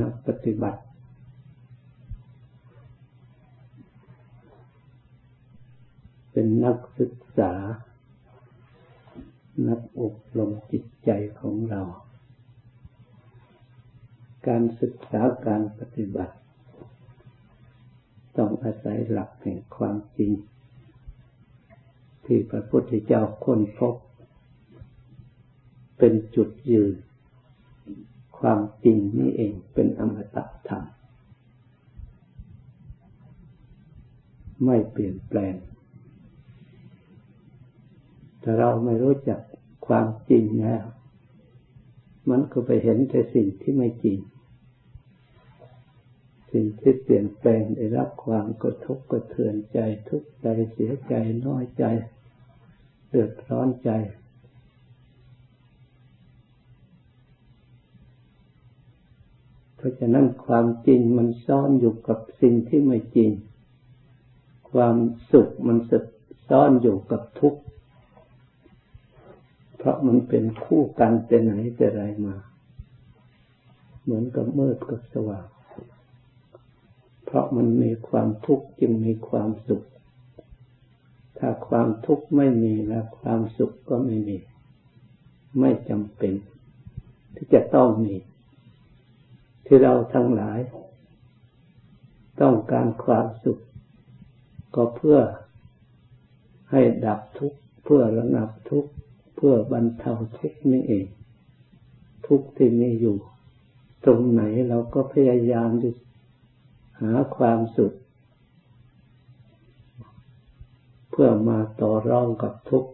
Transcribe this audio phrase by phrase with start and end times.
[0.00, 0.82] นักปฏิบัติ
[6.32, 7.52] เป็นนักศึกษา
[9.68, 11.10] นักอบรมจิตใจ
[11.40, 11.82] ของเรา
[14.46, 16.34] การศึกษาการปฏิบัติ
[18.36, 20.32] ต้องอาศัยหลักแห่งความจริง
[22.24, 23.94] ที่พระพุทธเจ้าค้นพบ
[25.98, 26.94] เป็นจุดยืน
[28.38, 30.84] ความจริงนี่เองเป็นอมตะธรรม
[34.64, 35.54] ไม่เปลี่ยนแปลง
[38.42, 39.40] ถ้าเราไม่รู้จัก
[39.86, 40.84] ความจริงแล้ว
[42.30, 44.18] มันก็ไปเห็นแต่สิ่งที่ไม่จริง
[46.52, 49.78] สิ่งที่เปลี่ยนแปลงได้รับความกระทบกระเทือนใจ
[50.08, 51.14] ทุกข์ใจเสียใจ
[51.46, 51.84] น้อยใจ
[53.08, 53.90] เดือดร้อนใจ
[59.84, 63.30] ราะฉะนั้นความจริงมันซ่อนอยู่กับสิ่งที่ไม่จริง
[64.70, 64.96] ความ
[65.32, 65.78] สุขมัน
[66.48, 67.60] ซ่อนอยู่กับทุกข์
[69.76, 72.36] เพราะมันเป็นคู่กันแต่ไหนแต่ไรมา
[74.02, 75.46] เหมือนกับมืดกับสว่าง
[77.24, 79.84] เพราะมันมีความทุกข์จึงมีความสุข
[81.38, 84.38] ถ้าความทุกข์ไม่มีแล้วความสุขก็ไม่มี
[85.60, 86.34] ไม่จำเป็น
[87.34, 88.14] ที่จะต้องมี
[89.66, 90.58] ที่เราทั้งหลาย
[92.40, 93.58] ต้องการความสุข
[94.74, 95.18] ก็เพื่อ
[96.70, 98.90] ให้ดับทุกข์เพื่อระงับทุกข์
[99.36, 101.06] เพื่อบรรเทาทุกข์นี่เอง
[102.26, 103.16] ทุกข์ที่มีอยู่
[104.04, 105.90] ตรงไหนเราก็พยายามจะ
[107.00, 107.92] หาความสุข
[111.10, 112.90] เพื่อมาต่อรองกับทุกข์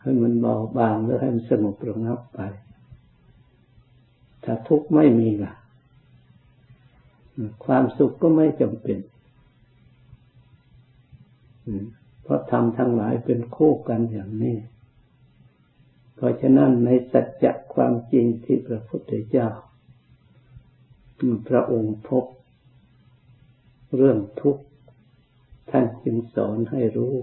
[0.00, 2.40] ให้มันเบาบางหรือให้มันสงบระงับไป
[4.46, 5.52] ถ้าทุกข์ไม่มีล่ะ
[7.64, 8.98] ความสุขก็ไม่จำเป็น
[12.22, 14.56] เพราะทำทั้งหลายเป็นคู่กันอย่างนี้
[16.14, 19.48] เพราะฉะนั้นในสัจจะความจริงที่พระพุทธเจ้า
[21.48, 22.24] พระองค์พบ
[23.96, 24.64] เรื่องทุกข์
[25.70, 27.14] ท่านจึงสอนให้รู้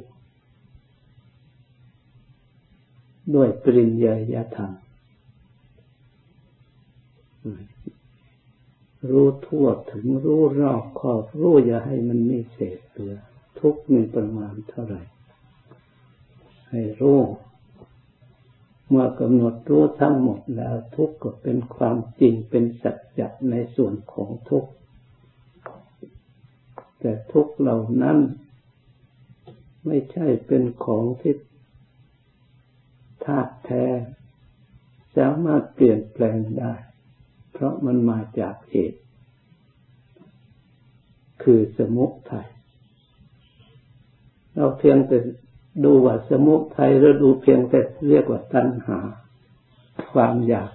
[3.36, 4.72] ด้วยปริญญาธรรม
[9.10, 13.16] รู้ทั่วถึงรู้รอบขอบรู้อย่าให้มันมีเศษเหลือ
[13.60, 15.02] ทุกมีประมาณเท่าไหร่
[16.70, 17.22] ให้รู้
[18.90, 24.66] เมื่อกำหนดรู้ทั้งหมดแล้ว ทุกก็เป็นความจริงเป็นสัจจะในส่วนของทุก
[27.00, 28.18] แต่ทุกเหล่านั้น
[29.86, 31.36] ไม่ใช่เป็นของที่
[33.26, 33.86] ธาตุแท้
[35.18, 36.74] สามารถเปลี่ยนแปลงได้
[37.64, 39.00] ราะมันมาจากเหตุ
[41.44, 42.48] คือสมุทัย
[44.54, 45.18] เราเพียงแต่
[45.84, 47.80] ดูว่าสมุทัยหรือดูเพียงแต่
[48.10, 49.00] เรียกว่าตัณหา
[50.14, 50.72] ความอยาก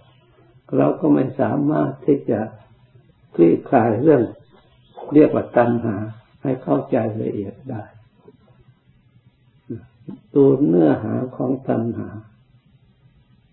[0.76, 2.40] เราก็ไม่สามารถที่จะ
[3.34, 4.22] คลี่คลายเรื่อง
[5.14, 5.96] เรียกว่าตัณหา
[6.42, 7.82] ให้เข้าใจละเอียดได้
[10.34, 12.08] ดูเนื้อหาของตัณหา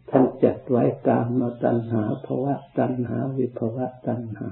[0.10, 4.50] ท่านจัดไว้กามมาตัณหาภาวะตัณหา วิภาวะตัณหา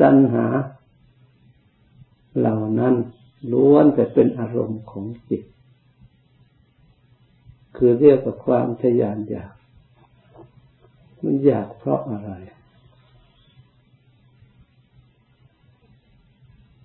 [0.00, 0.46] ตัณหา
[2.38, 2.94] เหล่านั้น
[3.52, 5.42] ล้วนแต่เป็นอารมณ์ของจิต
[7.76, 9.54] คือเรียกว่าความทยานอยาก
[11.22, 12.32] มันอยากเพราะอะไร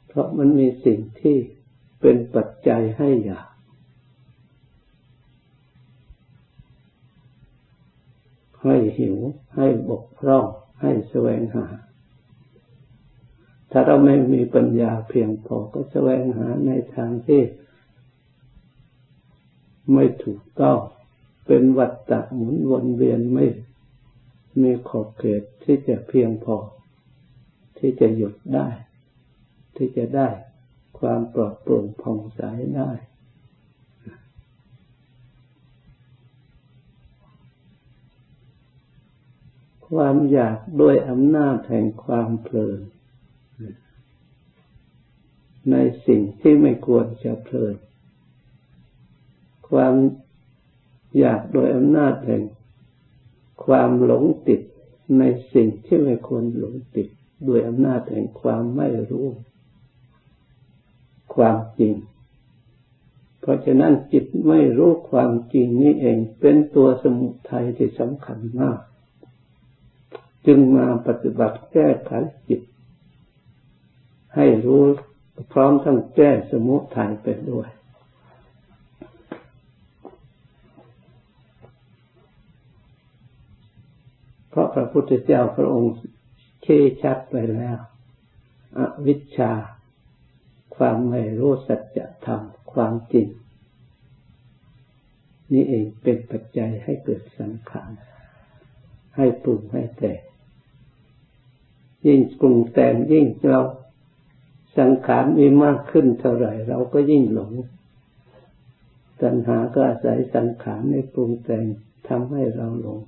[0.08, 1.38] เพราะมันมีสิ่งที่
[2.02, 3.48] เป็นปัจจัยให้อยาก
[8.64, 9.18] ให้หิว
[9.56, 10.46] ให้บกพร่อง
[10.82, 11.66] ให้แสวงหา
[13.72, 17.44] ถ้าเราไม่มีปัญญาเพียงพอก็แสวงหาในทางที่
[19.94, 20.78] ไม่ถูกต้อง
[21.46, 23.46] เป็นวัฏฏะหมุนวนเวียนไม่
[24.62, 26.58] มีขอบเขตที่จะเพียงพอ
[27.78, 28.68] ที่จะหยุดได้
[29.78, 30.30] ที่จะได้
[31.00, 32.42] ความปลอดโปร่งผ่องใส
[32.78, 32.92] ได้
[39.90, 42.80] ความอยากด้วยอำนาจแห่งความเพลิน
[45.72, 45.76] ใน
[46.08, 47.76] สิ่งที่ไม่ควรจะเพลิน
[49.70, 49.94] ความ
[51.18, 52.44] อยากโดยอำนาจแห่ง
[53.66, 54.62] ความหลงติด
[55.20, 57.08] ในสิ่งที่ไม่ควรหลงติด
[57.48, 59.28] ด้วยอำนาจแห่งความไม่รู้
[61.38, 61.94] ความจริง
[63.42, 68.80] เพราะฉะนั้นจิตไม่รู้ความจริงนี้เองเป็นตัวสมุทัยที่สำคัญมาก
[70.46, 72.12] จึงมาปฏิบัติแก้ไข
[72.48, 72.62] จิต
[74.36, 74.84] ให้รู้
[75.54, 77.70] พร้อมทั้งแก้สมุทัยไปด้วย
[84.50, 85.94] เพราะพระพุทธเจ้าพระองค์
[86.64, 86.68] เช
[87.02, 87.80] ชัดไปแล้ว
[88.78, 89.52] อวิชชา
[90.78, 92.42] ความไม่รู้สัจธรรม
[92.74, 93.28] ความจริง
[95.54, 97.92] นี่เองเป็นปัจจัยให้เกิดสังขาร
[99.16, 100.14] ให้ปรุงให้แต่
[102.08, 103.62] ยิ่งปรุงแต่งยิ่งเรา
[104.78, 107.52] สังขารมีมากขึ้นเท่าไหร่ เราก็ยิ่งหลง
[109.22, 111.66] ตัณหาก็อาศัยสังขารในปรุงแต่ง
[112.08, 113.00] ทำให้เราหลง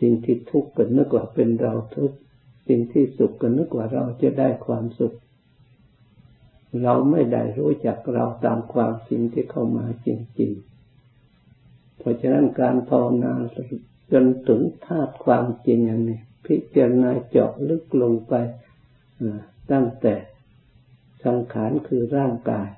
[0.00, 2.16] สิ่งที่ทุกข์ก็นึกว่าเป็นเราทุกข์
[2.68, 5.16] สิ่งที่สุขก็นึกว่าเราจะได้ความสุข
[6.82, 10.08] เราไม่ได้รู้จักเราตามความจริงที่เข้ามาจ
[10.40, 13.32] ริงๆ เพราะฉะนั้นการภาวนา
[14.12, 18.34] จนถึงธาตุความจริงอย่างนี้พิจารณาเจาะลึกลงไป
[19.72, 20.14] ตั้งแต่
[21.24, 22.68] สังขารคือร่างกาย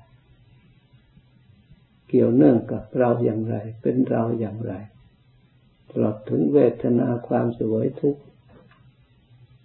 [2.07, 4.73] เกี่ยวเนื่องกับเราอย่างไร เป็นเราอย่างไร
[5.89, 8.21] ตลอดถึงเวทนาความสวยทุกข์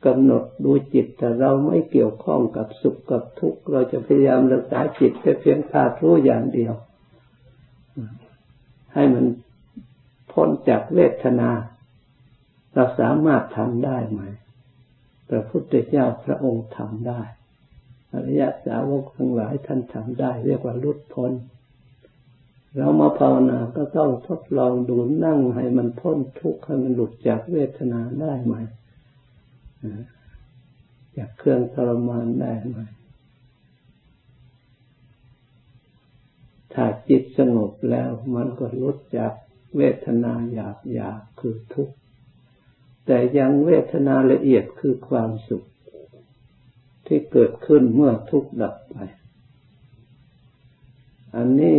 [0.06, 6.74] กำหนดดูจิตแต่เราไม่เกี่ยวข้องกับสุขกับทุกข์เราจะพยายามรักษาจิตแค่เพียงธาตุรู้อย่างเดียว
[8.94, 9.26] ให้มัน
[10.32, 11.50] พ้นจากเวทนา
[12.74, 14.20] เราสามารถทำได้ไหม
[15.28, 17.22] พระพุทธเจ้าพระองค์ทำได้
[18.12, 21.32] อริยสาวกทั้งหลายท่านทำได้ เรียกว่าลุดพ้น
[22.76, 28.54] เรามาภาวนาก็ต้องทดลองดูนั่งให้มันพ้นทุกข์ให้มันหลุดจากเวทนาได้ไหม
[31.16, 32.78] จากเครื่องทรมานได้ไหม
[36.72, 39.32] ถ้าจิตสงบแล้วมันก็ลดจาก
[39.76, 41.94] เวทนาหยาบหยาบคือทุกข์
[43.06, 45.66] แต่ยังเวทนาละเอียดคือความสุข
[47.06, 48.96] ที่เกิดขึ้นเมื่อทุกข์ดับไป
[51.36, 51.76] อันนี้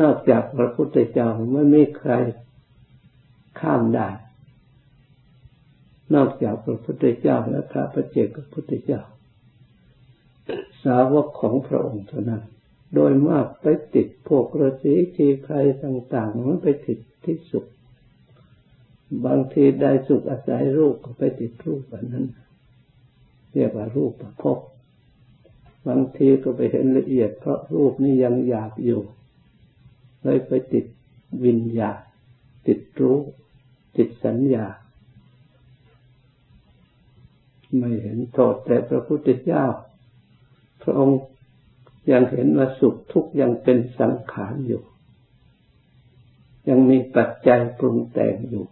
[0.00, 2.12] นอกจากพระพุทธเจ้าไม่มีใคร
[3.60, 4.08] ข้ามได้
[6.14, 9.00] นอกจากพระพุทธเจ้าและพระประเจกพระพุทธเจ้า
[10.84, 12.42] สาวกของพระองค์เท่านั้น
[12.94, 17.66] โดยมากไปติดพวกฤาษีชีใครต่างๆมันไปติดที่สุข
[19.26, 22.26] บางทีได้สุขอาศัยรูปก็ไปติดรูปแบบนั้น
[23.52, 24.44] เรียกว่ารูปประพ
[25.86, 29.00] บางทีก็ไปเห็นละเอียดเพราะรูปนี้ยังหยาบอยู่
[30.22, 30.84] เลยไปติด
[31.44, 31.92] วิญญา
[32.66, 33.18] ติดรู้
[33.96, 34.66] ติดสัญญา
[37.78, 39.64] ไม่เห็นโทษแต่พระพุทธเจ้า
[40.82, 41.18] พระองค์
[42.10, 44.82] ยังเห็นว่าสุขทุกข์ยังเป็นสังขารอยู่
[46.68, 48.64] ยังมีปัจจัยปรุงแต่งอยู่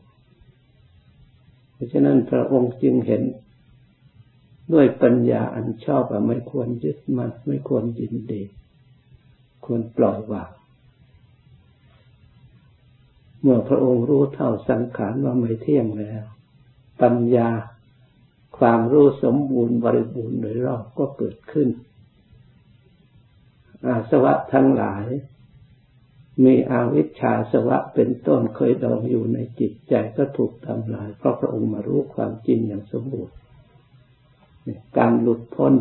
[1.72, 3.22] เพราะฉะนั้นพระองค์จึงเห็น
[4.72, 8.42] ด้วยปัญญาอันชอบว่าไม่ควรยึดมั่นไม่ควรยินดี
[9.64, 10.50] ควรปล่อยวาง
[13.40, 16.22] เมื่อพระองค์รู้เท่าสังขารว่าไม่เที่ยงแล้ว
[17.02, 17.48] ปัญญา
[18.58, 21.68] ความรู้สมบูรณ์บริบูรณ์โดยรอบก็เกิดขึ้น
[23.86, 25.06] อาสวะทั้งหลาย
[26.44, 33.34] มีอาวิชชาสวะเป็นต้นเคยดองอยู่ในจิตใจก็ถูกทำลายเพราะพระองค์มารู้ความจริงอย่างสมบูรณ์
[34.98, 35.74] การหลุดพ้น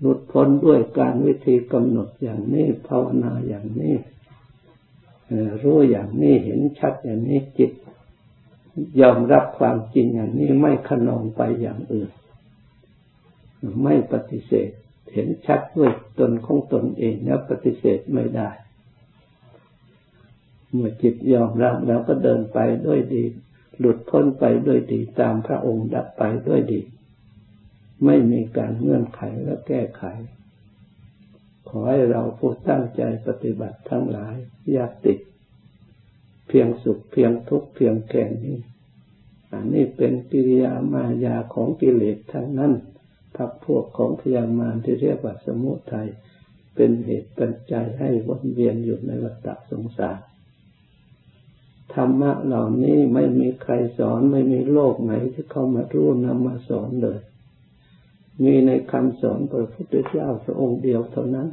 [0.00, 3.94] หลุดพ้นด้วยการวิธีกำหนดอย่างนี้ภาวนาอย่างนี้
[5.62, 7.72] รู้อย่างนี้เห็นชัดอย่างนี้จิต
[9.00, 12.10] ยอมรับความจริงอย่างนี้ไม่ขนองไปอย่างอื่น
[13.82, 14.70] ไม่ปฏิเสธ
[15.12, 18.50] เห็นชัดด้วยตนของตนเองแล้วปฏิเสธไม่ได้
[20.72, 23.24] เมื่อจิตยอมรับแล้วก็เดินไปด้วยดี
[23.78, 26.80] หลุดพ้นไปด้วยดีตามพระองค์ดับไปด้วยดี
[28.04, 30.02] ไม่มีการเงื่อนไขและแก้ไข
[31.68, 34.36] ขอให้เราผู้ตั้งใจปฏิบัติทั้งหลาย
[34.72, 35.18] อย่าติด
[36.48, 38.56] เพียงสุขเพียงทุกข์เพียงแค่นี้
[39.52, 42.72] อันนี้เป็นกิริยามายาของกิเลสทั้งนั้น
[43.36, 46.08] พักพวกของพยามารที่เรียกว่าสมุทัย
[46.74, 50.18] เป็นเหตุปัจจัยให้วนเวียนอยู่ในวัฏสงสาร
[51.94, 57.18] ธรรมะเหล่านี้ไม่มีใครสอนไม่มีโลกไหนที่เข้ามารู้นำมาสอนเลย
[58.44, 61.48] มีในคำสอนพระพุทธเจ้าพระองค์เดียวเท่านั้น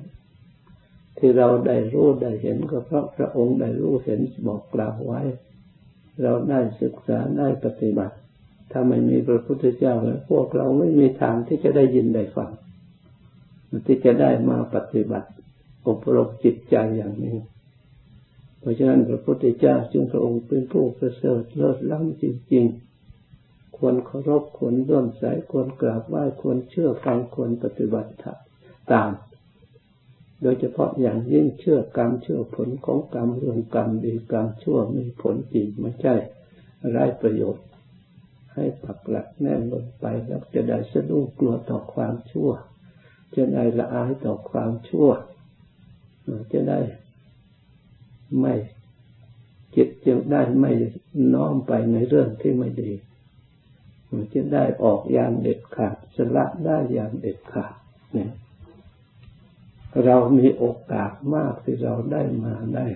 [1.17, 5.21] ที่เราได้รู้ได้เห็นก็เพราะพระองค์ได้รู้เห็นบอกกล่าวไว้
[6.21, 8.15] เราได้ศึกษาได้ปฏิบัติ
[8.71, 12.51] ถ้าไม่มีพระพุทธเจ้าแล้วพวกเราไม่มีทางที่จะได้ยินได้ฟัง
[13.85, 15.29] ที่จะได้มาปฏิบัติ
[15.87, 17.37] อบรมจิตใจอย่างนี้
[18.59, 28.11] เพราะฉะนั้นพระพุทธเจ้าจึงพระองค์เป็นผู้ประเสริฐเลิศล้ำจริงๆ ควรเคารพควรร่วมสายควรกราบไหว้ควรเชื่อฟังควรปฏิบัติ
[28.91, 29.09] ตาม
[30.43, 36.15] โดยเฉพาะอย่างยิ่งเชื่อกรรมเชื่อผลของกรรมเรื่องกรรมดีกรรมชั่วมีผลจริงไม่ใช่
[36.89, 37.65] ไร้ประโยชน์
[38.53, 42.51] ให้ปักหลักแน่นลงไปแล้วจะได้สะดุ้งกลัวต่อความชั่ว
[43.35, 45.09] จะได้ละอายต่อความชั่ว
[46.53, 46.79] จะได้
[48.39, 48.53] ไม่
[49.75, 50.71] จิตจะได้ไม่
[51.33, 52.91] น้อมไปในเรื่องที่ไม่ดี
[54.33, 57.73] จะได้ออกอย่างเด็ดขาดสละได้อย่างเด็ดขาด
[58.13, 58.31] เนี่ย
[60.05, 62.87] เรามีโอกาสมากที่เราได้มาได้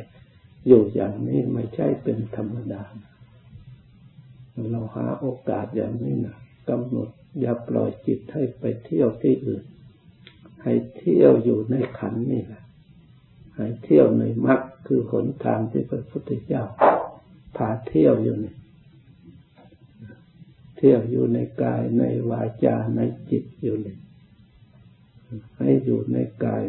[0.67, 2.83] อยู่อย่างนี้ไม่ใช่เป็นธรรมดา
[4.71, 6.37] เราหาโอกาสอย่างนี้นะ
[6.69, 9.63] กำหนดอย่าปล่อยจิตให้ไปเที่ยวที่อื่น
[10.63, 12.63] ให้เที่ยวอยู่ในขันนี่แหละ
[13.55, 16.63] ให้เที่ยวในมรรคคือหนทางที่พระพุทธเจ้า
[17.57, 18.55] พาเที่ยวอยู่นี่
[20.77, 23.97] เที่ยวอยู่ในกายในวาจาในจิตอยู่นี่
[25.57, 26.63] ให้อยู่ในกาย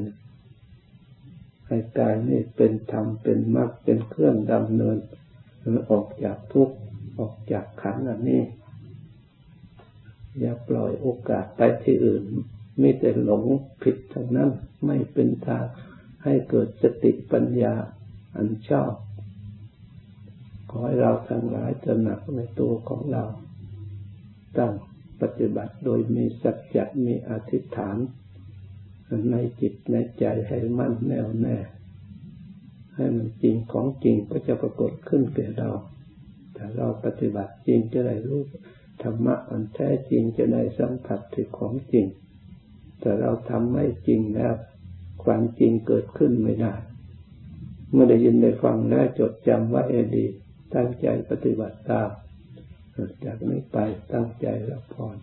[1.69, 4.97] ให้กายนี่เป็นธรรมเป็นมรรคเป็นเครื่องดำเนิน
[5.91, 6.77] ออกจากทุกข์
[7.19, 8.43] ออกจากขันอันนี้
[10.39, 12.23] อย่าปล่อยโอกาสไปที่อื่น
[12.79, 13.45] ไมีแต่หลง
[13.83, 14.51] ผิดทั้งนั้น
[14.87, 15.67] ไม่เป็นทาง
[16.25, 17.75] ให้เกิดสติปัญญา
[18.37, 18.93] อันชอบ
[20.71, 23.25] ขอให้เราทั้งหลายตระหนักในตัวของเรา
[24.59, 24.73] ตั้ง
[25.21, 27.97] ปฏิบัติโดยมีสัจจะมีอธิษฐาน
[29.31, 31.57] ในจิตในใจให้มั่นแน่วแน่
[32.95, 35.71] ให้มันจริงของจริงก็จะปรากฏขึ้นแก่เรา
[36.55, 38.41] แต่เราปฏิบัติจริงจะได้รู้
[39.03, 42.07] ธรรมะอันแท้จริงจะได้สัมผัสถึงของจริง
[43.01, 44.55] แต่เราทำไม่จริงแล้ว
[45.25, 46.75] ความจริงเกิดขึ้นไม่ได้
[47.91, 49.83] เมื่อได้ยินได้ฟังแล้วจดจำไว้
[50.17, 50.25] ดี
[50.75, 52.11] ตั้งใจปฏิบัติตาม
[53.25, 53.79] จากนี้ไป
[54.13, 55.17] ตั้งใจรับพร